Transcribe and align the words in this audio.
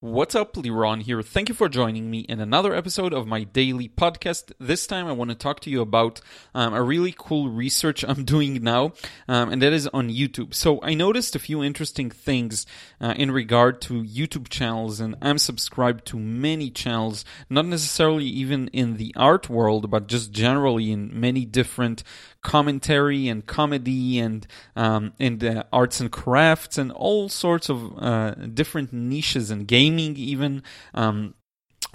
What's 0.00 0.36
up, 0.36 0.54
Liron 0.54 1.02
here. 1.02 1.22
Thank 1.22 1.48
you 1.48 1.56
for 1.56 1.68
joining 1.68 2.08
me 2.08 2.20
in 2.20 2.38
another 2.38 2.72
episode 2.72 3.12
of 3.12 3.26
my 3.26 3.42
daily 3.42 3.88
podcast. 3.88 4.52
This 4.60 4.86
time 4.86 5.08
I 5.08 5.12
want 5.12 5.30
to 5.30 5.34
talk 5.34 5.58
to 5.62 5.70
you 5.70 5.80
about 5.80 6.20
um, 6.54 6.72
a 6.72 6.80
really 6.80 7.12
cool 7.18 7.48
research 7.48 8.04
I'm 8.08 8.24
doing 8.24 8.62
now, 8.62 8.92
um, 9.26 9.50
and 9.50 9.60
that 9.60 9.72
is 9.72 9.88
on 9.88 10.08
YouTube. 10.08 10.54
So 10.54 10.80
I 10.84 10.94
noticed 10.94 11.34
a 11.34 11.40
few 11.40 11.64
interesting 11.64 12.10
things 12.10 12.64
uh, 13.00 13.14
in 13.16 13.32
regard 13.32 13.80
to 13.82 14.04
YouTube 14.04 14.48
channels, 14.48 15.00
and 15.00 15.16
I'm 15.20 15.36
subscribed 15.36 16.06
to 16.06 16.16
many 16.16 16.70
channels, 16.70 17.24
not 17.50 17.66
necessarily 17.66 18.26
even 18.26 18.68
in 18.68 18.98
the 18.98 19.12
art 19.16 19.50
world, 19.50 19.90
but 19.90 20.06
just 20.06 20.30
generally 20.30 20.92
in 20.92 21.10
many 21.18 21.44
different 21.44 22.04
commentary 22.42 23.28
and 23.28 23.46
comedy 23.46 24.18
and 24.18 24.46
um, 24.76 25.12
in 25.18 25.38
the 25.38 25.66
arts 25.72 26.00
and 26.00 26.10
crafts 26.10 26.78
and 26.78 26.92
all 26.92 27.28
sorts 27.28 27.68
of 27.68 27.98
uh, 27.98 28.30
different 28.34 28.92
niches 28.92 29.50
and 29.50 29.66
gaming 29.66 30.16
even. 30.16 30.62
Um, 30.94 31.34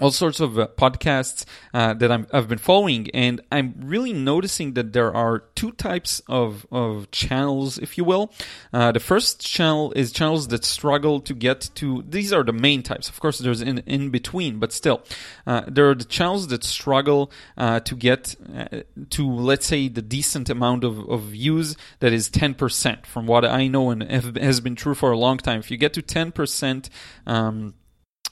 all 0.00 0.10
sorts 0.10 0.40
of 0.40 0.58
uh, 0.58 0.66
podcasts 0.76 1.44
uh, 1.72 1.94
that 1.94 2.10
i 2.10 2.24
have 2.32 2.48
been 2.48 2.58
following, 2.58 3.08
and 3.14 3.40
I'm 3.52 3.74
really 3.78 4.12
noticing 4.12 4.74
that 4.74 4.92
there 4.92 5.14
are 5.14 5.40
two 5.54 5.72
types 5.72 6.20
of, 6.28 6.66
of 6.70 7.10
channels, 7.10 7.78
if 7.78 7.96
you 7.96 8.04
will. 8.04 8.32
Uh, 8.72 8.92
the 8.92 9.00
first 9.00 9.44
channel 9.44 9.92
is 9.94 10.12
channels 10.12 10.48
that 10.48 10.64
struggle 10.64 11.20
to 11.20 11.34
get 11.34 11.70
to. 11.76 12.04
These 12.08 12.32
are 12.32 12.42
the 12.42 12.52
main 12.52 12.82
types. 12.82 13.08
Of 13.08 13.20
course, 13.20 13.38
there's 13.38 13.62
in 13.62 13.78
in 13.86 14.10
between, 14.10 14.58
but 14.58 14.72
still, 14.72 15.02
uh, 15.46 15.62
there 15.68 15.88
are 15.90 15.94
the 15.94 16.04
channels 16.04 16.48
that 16.48 16.64
struggle 16.64 17.30
uh, 17.56 17.80
to 17.80 17.94
get 17.94 18.34
uh, 18.56 18.80
to, 19.10 19.30
let's 19.30 19.66
say, 19.66 19.88
the 19.88 20.02
decent 20.02 20.50
amount 20.50 20.84
of, 20.84 20.98
of 21.08 21.22
views 21.22 21.76
that 22.00 22.12
is 22.12 22.28
10%. 22.30 23.06
From 23.06 23.26
what 23.26 23.44
I 23.44 23.66
know 23.68 23.90
and 23.90 24.02
have, 24.02 24.36
has 24.36 24.60
been 24.60 24.74
true 24.74 24.94
for 24.94 25.12
a 25.12 25.18
long 25.18 25.38
time, 25.38 25.60
if 25.60 25.70
you 25.70 25.76
get 25.76 25.92
to 25.94 26.02
10%. 26.02 26.88
Um, 27.26 27.74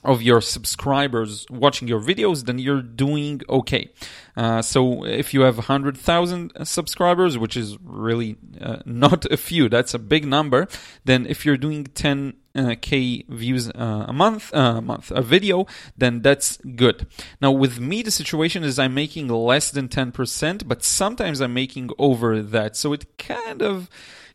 of 0.03 0.21
your 0.21 0.41
subscribers 0.41 1.45
watching 1.49 1.87
your 1.87 1.99
videos, 1.99 2.45
then 2.45 2.59
you're 2.59 2.81
doing 2.81 3.41
okay. 3.49 3.89
Uh, 4.35 4.61
so 4.61 5.05
if 5.05 5.33
you 5.33 5.41
have 5.41 5.57
100,000 5.57 6.51
subscribers, 6.63 7.37
which 7.37 7.55
is 7.55 7.77
really 7.83 8.37
uh, 8.59 8.77
not 8.85 9.25
a 9.31 9.37
few, 9.37 9.69
that's 9.69 9.93
a 9.93 9.99
big 9.99 10.25
number, 10.25 10.67
then 11.05 11.25
if 11.25 11.45
you're 11.45 11.57
doing 11.57 11.85
10 11.85 12.33
uh, 12.55 12.75
k 12.81 13.25
views 13.29 13.69
uh, 13.69 14.05
a 14.07 14.13
month, 14.13 14.53
uh, 14.53 14.75
a 14.77 14.81
month, 14.81 15.11
a 15.11 15.21
video, 15.21 15.65
then 15.97 16.21
that's 16.21 16.57
good. 16.75 17.07
Now 17.41 17.51
with 17.51 17.79
me, 17.79 18.01
the 18.01 18.11
situation 18.11 18.63
is 18.63 18.77
I'm 18.77 18.93
making 18.93 19.27
less 19.29 19.71
than 19.71 19.87
10%, 19.87 20.67
but 20.67 20.83
sometimes 20.83 21.41
I'm 21.41 21.53
making 21.53 21.89
over 21.97 22.41
that. 22.41 22.75
So 22.75 22.93
it 22.93 23.17
kind 23.17 23.61
of 23.61 23.89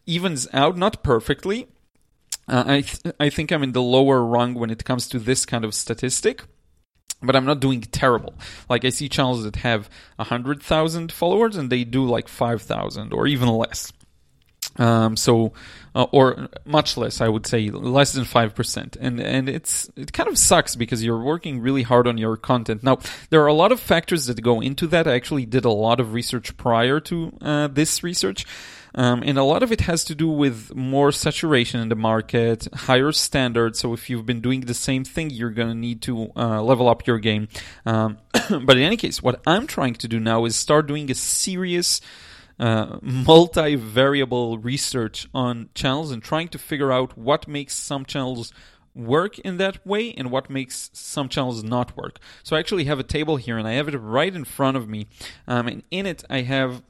evens 0.06 0.48
out, 0.52 0.77
not 0.77 1.02
perfectly, 1.02 1.69
uh, 2.48 2.64
I 2.66 2.80
th- 2.80 3.14
I 3.20 3.30
think 3.30 3.52
I'm 3.52 3.62
in 3.62 3.72
the 3.72 3.82
lower 3.82 4.24
rung 4.24 4.54
when 4.54 4.70
it 4.70 4.84
comes 4.84 5.08
to 5.08 5.18
this 5.18 5.44
kind 5.46 5.64
of 5.64 5.74
statistic. 5.74 6.44
But 7.20 7.34
I'm 7.34 7.44
not 7.44 7.58
doing 7.58 7.80
terrible. 7.80 8.34
Like 8.70 8.84
I 8.84 8.90
see 8.90 9.08
channels 9.08 9.42
that 9.42 9.56
have 9.56 9.90
hundred 10.20 10.62
thousand 10.62 11.10
followers 11.10 11.56
and 11.56 11.68
they 11.68 11.82
do 11.82 12.05
like 12.05 12.28
five 12.28 12.62
thousand 12.62 13.12
or 13.12 13.27
even 13.27 13.48
less. 13.48 13.92
Um, 14.77 15.16
so, 15.16 15.52
uh, 15.94 16.06
or 16.12 16.48
much 16.64 16.96
less, 16.96 17.20
I 17.20 17.28
would 17.28 17.46
say, 17.46 17.70
less 17.70 18.12
than 18.12 18.24
five 18.24 18.55
percent, 18.55 18.96
and 19.00 19.18
and 19.18 19.48
it's 19.48 19.90
it 19.96 20.12
kind 20.12 20.28
of 20.28 20.38
sucks 20.38 20.77
because 20.77 21.02
you're 21.02 21.20
working 21.20 21.60
really 21.60 21.83
hard 21.83 22.06
on 22.06 22.18
your 22.18 22.36
content. 22.36 22.84
Now, 22.84 22.98
there 23.30 23.42
are 23.42 23.48
a 23.48 23.55
lot 23.55 23.72
of 23.72 23.80
factors 23.80 24.27
that 24.27 24.40
go 24.40 24.60
into 24.60 24.86
that. 24.88 25.08
I 25.08 25.14
actually 25.14 25.46
did 25.46 25.64
a 25.64 25.70
lot 25.70 25.98
of 25.98 26.12
research 26.12 26.56
prior 26.56 27.00
to 27.00 27.33
uh, 27.40 27.66
this 27.68 28.05
research. 28.05 28.46
Um, 28.94 29.22
and 29.25 29.39
a 29.39 29.44
lot 29.44 29.62
of 29.62 29.72
it 29.72 29.83
has 29.83 30.05
to 30.05 30.14
do 30.14 30.28
with 30.28 30.75
more 30.75 31.12
saturation 31.12 31.81
in 31.81 31.89
the 31.89 31.97
market, 31.97 32.69
higher 32.72 33.12
standards. 33.12 33.78
So 33.78 33.92
if 33.92 34.08
you've 34.08 34.27
been 34.27 34.41
doing 34.41 34.62
the 34.62 34.75
same 34.75 35.05
thing, 35.05 35.30
you're 35.30 35.50
going 35.50 35.69
to 35.69 35.75
need 35.75 36.03
to 36.03 36.33
uh, 36.36 36.62
level 36.62 36.89
up 36.89 37.06
your 37.06 37.19
game. 37.19 37.48
Um, 37.86 38.19
but 38.33 38.77
in 38.77 38.83
any 38.83 38.97
case, 38.97 39.22
what 39.22 39.41
I'm 39.47 39.67
trying 39.67 39.95
to 39.95 40.08
do 40.08 40.19
now 40.19 40.45
is 40.45 40.56
start 40.56 40.86
doing 40.86 41.11
a 41.11 41.14
serious 41.14 42.00
uh, 42.58 42.98
multi-variable 43.02 44.58
research 44.58 45.29
on 45.33 45.68
channels 45.74 46.11
and 46.11 46.23
trying 46.23 46.48
to 46.48 46.58
figure 46.58 46.91
out 46.91 47.17
what 47.17 47.46
makes 47.46 47.74
some 47.74 48.05
channels 48.05 48.52
work 48.95 49.39
in 49.41 49.58
that 49.58 49.86
way 49.86 50.12
and 50.12 50.30
what 50.30 50.51
makes 50.51 50.91
some 50.92 51.29
channels 51.29 51.62
not 51.62 51.96
work. 51.96 52.18
So 52.42 52.57
I 52.57 52.58
actually 52.58 52.85
have 52.85 52.98
a 52.98 53.05
table 53.05 53.36
here 53.36 53.57
and 53.57 53.68
I 53.68 53.73
have 53.73 53.89
it 53.89 53.96
right 53.96 54.35
in 54.35 54.45
front 54.45 54.77
of 54.77 54.89
me. 54.89 55.07
Um, 55.46 55.68
and 55.68 55.83
in 55.91 56.07
it, 56.07 56.24
I 56.29 56.41
have 56.41 56.83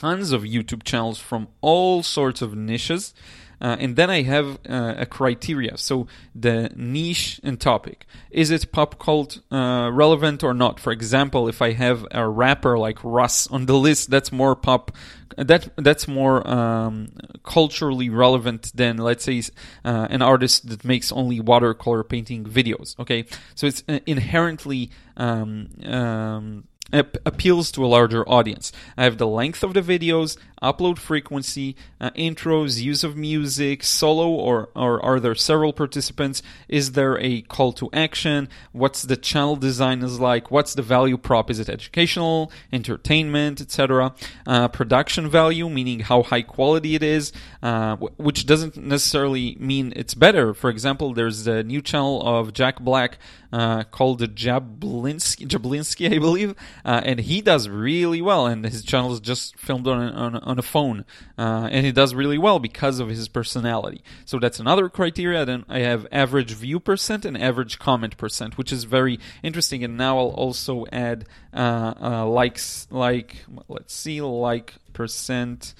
tons 0.00 0.30
of 0.32 0.42
YouTube 0.42 0.82
channels 0.82 1.18
from 1.18 1.48
all 1.62 2.02
sorts 2.02 2.42
of 2.42 2.54
niches. 2.54 3.14
Uh, 3.58 3.74
and 3.80 3.96
then 3.96 4.10
I 4.10 4.20
have 4.20 4.58
uh, 4.68 4.94
a 4.98 5.06
criteria. 5.06 5.78
So 5.78 6.06
the 6.34 6.70
niche 6.76 7.40
and 7.42 7.58
topic. 7.58 8.04
Is 8.30 8.50
it 8.50 8.70
pop 8.70 8.98
cult 8.98 9.40
uh, 9.50 9.88
relevant 9.90 10.44
or 10.44 10.52
not? 10.52 10.78
For 10.78 10.92
example, 10.92 11.48
if 11.48 11.62
I 11.62 11.72
have 11.72 12.06
a 12.10 12.28
rapper 12.28 12.78
like 12.78 12.98
Russ 13.02 13.46
on 13.46 13.64
the 13.64 13.78
list, 13.78 14.10
that's 14.10 14.30
more 14.30 14.54
pop. 14.54 14.92
That 15.38 15.70
that's 15.76 16.06
more 16.06 16.46
um, 16.46 17.08
culturally 17.42 18.10
relevant 18.10 18.72
than 18.74 18.98
let's 18.98 19.24
say 19.24 19.42
uh, 19.84 20.06
an 20.10 20.20
artist 20.20 20.68
that 20.68 20.84
makes 20.84 21.10
only 21.10 21.40
watercolor 21.40 22.04
painting 22.04 22.44
videos. 22.44 22.98
Okay, 22.98 23.24
so 23.54 23.66
it's 23.66 23.82
uh, 23.88 24.00
inherently 24.06 24.90
um, 25.16 25.68
um, 25.84 26.64
appeals 26.92 27.72
to 27.72 27.84
a 27.84 27.88
larger 27.88 28.26
audience. 28.28 28.72
I 28.96 29.04
have 29.04 29.18
the 29.18 29.26
length 29.26 29.64
of 29.64 29.74
the 29.74 29.82
videos, 29.82 30.36
upload 30.62 30.98
frequency, 30.98 31.76
uh, 32.00 32.10
intros, 32.10 32.80
use 32.80 33.02
of 33.04 33.16
music, 33.16 33.82
solo 33.82 34.28
or, 34.28 34.70
or 34.74 35.04
are 35.04 35.20
there 35.20 35.34
several 35.34 35.72
participants? 35.72 36.42
Is 36.68 36.92
there 36.92 37.18
a 37.18 37.42
call 37.42 37.72
to 37.74 37.90
action? 37.92 38.48
What's 38.72 39.02
the 39.02 39.16
channel 39.16 39.56
design 39.56 40.02
is 40.02 40.20
like? 40.20 40.50
What's 40.50 40.74
the 40.74 40.82
value 40.82 41.18
prop? 41.18 41.50
Is 41.50 41.58
it 41.58 41.68
educational, 41.68 42.52
entertainment, 42.72 43.60
etc.? 43.60 44.14
Uh, 44.46 44.68
production 44.68 45.28
value, 45.28 45.68
meaning 45.68 46.00
how 46.00 46.22
high 46.22 46.42
quality 46.42 46.94
it 46.94 47.02
is, 47.02 47.32
uh, 47.62 47.96
which 47.96 48.46
doesn't 48.46 48.76
necessarily 48.76 49.56
mean 49.58 49.92
it's 49.96 50.14
better. 50.14 50.54
For 50.54 50.70
example, 50.70 51.12
there's 51.14 51.46
a 51.46 51.62
new 51.62 51.82
channel 51.82 52.22
of 52.22 52.52
Jack 52.52 52.80
Black 52.80 53.18
uh, 53.52 53.84
called 53.84 54.20
Jablinski, 54.34 55.46
Jablinski, 55.46 56.14
I 56.14 56.18
believe, 56.18 56.54
uh, 56.84 57.00
and 57.04 57.20
he 57.20 57.40
does 57.40 57.68
really 57.68 58.22
well. 58.22 58.46
And 58.46 58.64
his 58.64 58.84
channel 58.84 59.12
is 59.12 59.20
just 59.20 59.58
filmed 59.58 59.86
on 59.86 60.00
on, 60.12 60.36
on 60.36 60.58
a 60.58 60.62
phone, 60.62 61.04
uh, 61.38 61.68
and 61.70 61.86
he 61.86 61.92
does 61.92 62.14
really 62.14 62.38
well 62.38 62.58
because 62.58 62.98
of 62.98 63.08
his 63.08 63.28
personality. 63.28 64.02
So 64.24 64.38
that's 64.38 64.60
another 64.60 64.88
criteria. 64.88 65.44
Then 65.44 65.64
I 65.68 65.80
have 65.80 66.06
average 66.12 66.52
view 66.52 66.80
percent 66.80 67.24
and 67.24 67.36
average 67.36 67.78
comment 67.78 68.16
percent, 68.16 68.58
which 68.58 68.72
is 68.72 68.84
very 68.84 69.18
interesting. 69.42 69.84
And 69.84 69.96
now 69.96 70.18
I'll 70.18 70.28
also 70.28 70.86
add 70.92 71.26
uh, 71.52 71.94
uh, 72.00 72.26
likes, 72.26 72.86
like 72.90 73.44
let's 73.68 73.94
see, 73.94 74.20
like 74.20 74.74
percent. 74.92 75.74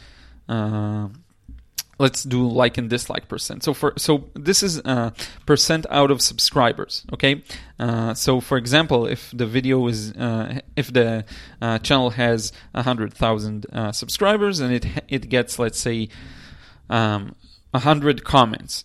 Uh, 0.48 1.08
let's 1.98 2.22
do 2.22 2.46
like 2.46 2.78
and 2.78 2.90
dislike 2.90 3.28
percent. 3.28 3.62
So 3.62 3.72
for 3.74 3.92
so 3.96 4.28
this 4.34 4.62
is 4.62 4.80
uh, 4.84 5.10
percent 5.46 5.86
out 5.90 6.10
of 6.10 6.20
subscribers. 6.20 7.04
Okay. 7.12 7.42
Uh, 7.78 8.14
so 8.14 8.40
for 8.40 8.58
example, 8.58 9.06
if 9.06 9.30
the 9.32 9.46
video 9.46 9.86
is 9.86 10.12
uh, 10.12 10.60
if 10.76 10.92
the 10.92 11.24
uh, 11.60 11.78
channel 11.78 12.10
has 12.10 12.52
a 12.74 12.82
hundred 12.82 13.14
thousand 13.14 13.66
uh, 13.72 13.92
subscribers 13.92 14.60
and 14.60 14.72
it 14.72 14.86
it 15.08 15.28
gets 15.28 15.58
let's 15.58 15.78
say 15.78 16.08
um, 16.90 17.34
a 17.72 17.80
hundred 17.80 18.24
comments 18.24 18.84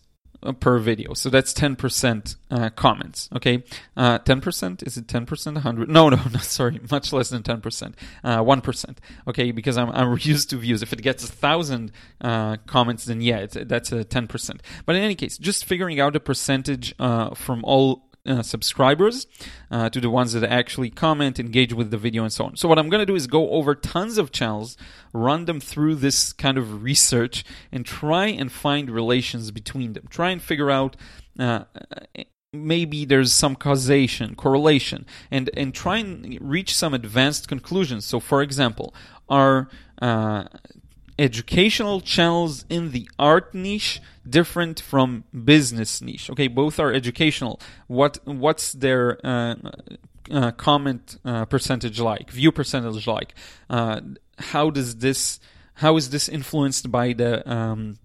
per 0.60 0.80
video. 0.80 1.14
So 1.14 1.30
that's 1.30 1.54
10% 1.54 2.36
uh, 2.50 2.70
comments. 2.72 3.30
Okay. 3.36 3.64
Uh, 3.96 4.20
10%? 4.20 4.86
Is 4.86 4.98
it 4.98 5.08
10%? 5.08 5.54
100? 5.54 5.90
No, 5.90 6.10
no, 6.10 6.18
no, 6.18 6.40
sorry. 6.40 6.80
Much 6.90 7.14
less 7.14 7.30
than 7.30 7.44
10%. 7.44 7.94
Uh, 8.24 8.40
1%. 8.40 8.98
Okay. 9.28 9.52
Because 9.52 9.78
I'm, 9.78 9.90
I'm 9.92 10.18
used 10.22 10.50
to 10.52 10.58
views. 10.58 10.82
If 10.82 10.94
it 10.94 11.02
gets 11.02 11.24
a 11.24 11.28
thousand 11.28 11.92
uh, 12.20 12.58
comments, 12.66 13.06
then 13.06 13.22
yeah, 13.22 13.46
that's 13.46 13.92
a 13.92 14.04
10%. 14.04 14.60
But 14.86 14.96
in 14.96 15.04
any 15.04 15.16
case, 15.16 15.38
just 15.38 15.66
figuring 15.66 16.00
out 16.00 16.16
a 16.16 16.20
percentage 16.20 16.96
uh, 17.00 17.36
from 17.36 17.64
all 17.64 18.11
uh, 18.26 18.42
subscribers 18.42 19.28
uh, 19.70 19.90
to 19.90 20.00
the 20.00 20.10
ones 20.10 20.34
that 20.34 20.44
actually 20.44 20.90
comment, 20.90 21.40
engage 21.40 21.74
with 21.74 21.92
the 21.92 21.98
video, 21.98 22.24
and 22.24 22.32
so 22.32 22.46
on. 22.46 22.56
So, 22.56 22.68
what 22.68 22.78
I'm 22.78 22.90
going 22.90 23.00
to 23.00 23.06
do 23.06 23.16
is 23.16 23.28
go 23.28 23.50
over 23.52 23.76
tons 23.76 24.18
of 24.18 24.32
channels, 24.32 24.78
run 25.14 25.46
them 25.46 25.60
through 25.60 25.96
this 25.96 26.34
kind 26.34 26.58
of 26.58 26.84
research, 26.84 27.44
and 27.72 27.86
try 27.86 28.28
and 28.28 28.52
find 28.52 28.90
relations 28.90 29.52
between 29.52 29.94
them. 29.94 30.06
Try 30.10 30.30
and 30.30 30.42
figure 30.42 30.70
out. 30.70 30.96
Uh, 31.40 31.64
maybe 32.54 33.06
there's 33.06 33.32
some 33.32 33.56
causation, 33.56 34.36
correlation, 34.36 35.06
and 35.32 35.50
and 35.56 35.74
try 35.74 35.98
and 35.98 36.38
reach 36.42 36.76
some 36.76 36.94
advanced 36.94 37.48
conclusions. 37.48 38.06
So, 38.06 38.20
for 38.20 38.42
example, 38.42 38.94
are 39.30 39.70
uh, 40.02 40.46
educational 41.18 42.02
channels 42.02 42.66
in 42.70 42.92
the 42.92 43.10
art 43.18 43.54
niche 43.54 44.02
different 44.28 44.80
from 44.80 45.24
business 45.46 46.02
niche. 46.02 46.30
Okay 46.30 46.48
both 46.48 46.80
are 46.80 46.94
educational. 46.94 47.60
What 47.88 48.20
what's 48.26 48.74
their 48.74 49.20
uh, 49.26 49.56
uh, 50.30 50.52
comment 50.52 51.18
uh, 51.26 51.46
percentage 51.46 52.00
like 52.00 52.32
view 52.32 52.52
percentage 52.52 53.08
like? 53.08 53.34
Uh, 53.70 54.02
how 54.38 54.70
does 54.70 54.98
this 54.98 55.40
how 55.76 55.98
is 55.98 56.10
this 56.10 56.30
influenced 56.30 56.92
by 56.92 57.14
the 57.14 57.50
um, 57.52 57.98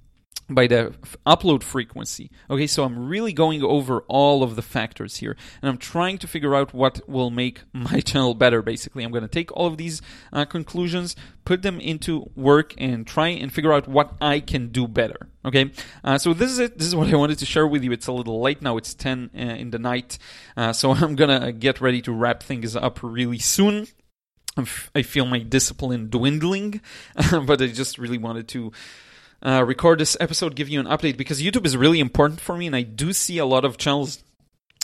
by 0.49 0.67
the 0.67 0.95
f- 1.03 1.17
upload 1.27 1.63
frequency. 1.63 2.31
Okay, 2.49 2.67
so 2.67 2.85
I'm 2.85 3.09
really 3.09 3.33
going 3.33 3.63
over 3.63 4.03
all 4.09 4.43
of 4.43 4.55
the 4.57 4.63
factors 4.63 5.17
here, 5.17 5.37
and 5.61 5.69
I'm 5.69 5.79
trying 5.79 6.19
to 6.19 6.29
figure 6.29 6.55
out 6.55 6.73
what 6.73 7.09
will 7.09 7.31
make 7.31 7.63
my 7.73 8.01
channel 8.01 8.35
better. 8.35 8.63
Basically, 8.63 9.03
I'm 9.05 9.11
going 9.11 9.23
to 9.23 9.29
take 9.29 9.51
all 9.53 9.67
of 9.67 9.77
these 9.77 10.01
uh, 10.33 10.45
conclusions, 10.45 11.17
put 11.45 11.63
them 11.63 11.81
into 11.81 12.31
work, 12.37 12.75
and 12.79 13.07
try 13.07 13.29
and 13.29 13.53
figure 13.53 13.73
out 13.73 13.89
what 13.89 14.15
I 14.21 14.41
can 14.41 14.69
do 14.69 14.87
better. 14.87 15.29
Okay, 15.45 15.71
uh, 16.05 16.19
so 16.19 16.33
this 16.33 16.51
is 16.51 16.59
it. 16.59 16.79
This 16.79 16.87
is 16.87 16.95
what 16.95 17.09
I 17.13 17.17
wanted 17.17 17.39
to 17.39 17.47
share 17.47 17.67
with 17.67 17.83
you. 17.83 17.93
It's 17.93 18.07
a 18.07 18.13
little 18.13 18.41
late 18.41 18.63
now. 18.63 18.77
It's 18.77 18.95
10 18.95 19.31
uh, 19.35 19.39
in 19.39 19.71
the 19.71 19.79
night, 19.79 20.19
uh, 20.57 20.73
so 20.73 20.93
I'm 20.93 21.17
gonna 21.17 21.53
get 21.53 21.81
ready 21.81 22.01
to 22.03 22.13
wrap 22.13 22.43
things 22.43 22.77
up 22.77 23.01
really 23.03 23.39
soon. 23.39 23.89
I 24.95 25.03
feel 25.03 25.27
my 25.27 25.41
discipline 25.41 26.09
dwindling, 26.09 26.81
but 27.15 27.61
I 27.61 27.67
just 27.67 27.99
really 27.99 28.17
wanted 28.17 28.49
to 28.49 28.73
uh, 29.43 29.65
record 29.65 30.01
this 30.01 30.17
episode, 30.21 30.57
give 30.57 30.69
you 30.69 30.81
an 30.81 30.87
update 30.87 31.17
because 31.17 31.43
YouTube 31.43 31.67
is 31.67 31.77
really 31.77 32.01
important 32.01 32.41
for 32.41 32.57
me, 32.57 32.67
and 32.67 32.77
I 32.77 32.83
do 32.83 33.13
see 33.13 33.39
a 33.39 33.47
lot 33.47 33.65
of 33.65 33.77
channels. 33.77 34.23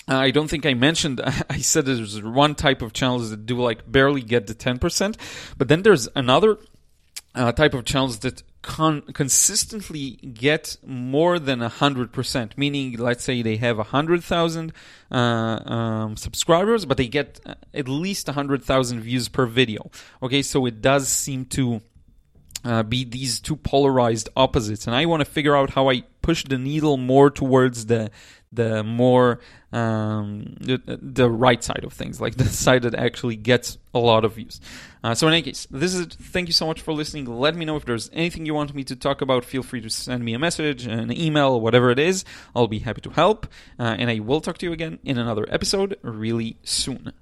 Uh, 0.08 0.16
I 0.16 0.30
don't 0.30 0.48
think 0.48 0.66
I 0.66 0.74
mentioned. 0.74 1.20
I 1.50 1.58
said 1.58 1.86
there's 1.86 2.22
one 2.22 2.54
type 2.54 2.82
of 2.82 2.92
channels 2.92 3.30
that 3.30 3.46
do 3.46 3.60
like 3.60 3.90
barely 3.90 4.22
get 4.22 4.46
the 4.46 4.54
ten 4.54 4.78
percent, 4.78 5.16
but 5.56 5.68
then 5.68 5.82
there's 5.82 6.08
another 6.14 6.58
uh, 7.34 7.52
type 7.52 7.74
of 7.74 7.84
channels 7.84 8.18
that 8.20 8.42
con- 8.62 9.02
consistently 9.12 10.10
get 10.16 10.76
more 10.86 11.38
than 11.38 11.62
a 11.62 11.68
hundred 11.68 12.12
percent. 12.12 12.56
Meaning, 12.58 12.98
let's 12.98 13.24
say 13.24 13.42
they 13.42 13.56
have 13.56 13.78
a 13.78 13.84
hundred 13.84 14.22
thousand 14.22 14.72
uh, 15.10 15.14
um, 15.14 16.16
subscribers, 16.16 16.84
but 16.84 16.96
they 16.96 17.08
get 17.08 17.40
uh, 17.46 17.54
at 17.72 17.88
least 17.88 18.28
a 18.28 18.32
hundred 18.32 18.62
thousand 18.62 19.00
views 19.00 19.28
per 19.28 19.46
video. 19.46 19.90
Okay, 20.22 20.42
so 20.42 20.66
it 20.66 20.82
does 20.82 21.08
seem 21.08 21.46
to 21.46 21.80
uh, 22.64 22.82
be 22.82 23.04
these 23.04 23.40
two 23.40 23.56
polarized 23.56 24.28
opposites, 24.36 24.86
and 24.86 24.94
I 24.94 25.06
want 25.06 25.20
to 25.20 25.24
figure 25.24 25.56
out 25.56 25.70
how 25.70 25.90
I 25.90 26.02
push 26.22 26.44
the 26.44 26.58
needle 26.58 26.96
more 26.96 27.30
towards 27.30 27.86
the 27.86 28.10
the 28.52 28.84
more 28.84 29.40
um, 29.72 30.54
the, 30.60 30.98
the 31.00 31.30
right 31.30 31.64
side 31.64 31.84
of 31.84 31.92
things, 31.92 32.20
like 32.20 32.34
the 32.36 32.44
side 32.44 32.82
that 32.82 32.94
actually 32.94 33.36
gets 33.36 33.78
a 33.94 33.98
lot 33.98 34.24
of 34.24 34.34
views. 34.34 34.60
Uh, 35.02 35.14
so 35.14 35.26
in 35.26 35.32
any 35.32 35.42
case, 35.42 35.66
this 35.70 35.94
is 35.94 36.00
it. 36.00 36.12
Thank 36.12 36.48
you 36.48 36.52
so 36.52 36.66
much 36.66 36.80
for 36.80 36.92
listening. 36.92 37.24
Let 37.24 37.56
me 37.56 37.64
know 37.64 37.76
if 37.76 37.84
there's 37.84 38.10
anything 38.12 38.46
you 38.46 38.54
want 38.54 38.74
me 38.74 38.84
to 38.84 38.94
talk 38.94 39.22
about. 39.22 39.44
Feel 39.44 39.62
free 39.62 39.80
to 39.80 39.90
send 39.90 40.24
me 40.24 40.34
a 40.34 40.38
message, 40.38 40.86
an 40.86 41.10
email, 41.10 41.60
whatever 41.60 41.90
it 41.90 41.98
is. 41.98 42.24
I'll 42.54 42.68
be 42.68 42.80
happy 42.80 43.00
to 43.00 43.10
help, 43.10 43.46
uh, 43.78 43.96
and 43.98 44.10
I 44.10 44.20
will 44.20 44.40
talk 44.40 44.58
to 44.58 44.66
you 44.66 44.72
again 44.72 44.98
in 45.02 45.18
another 45.18 45.46
episode 45.50 45.96
really 46.02 46.58
soon. 46.62 47.12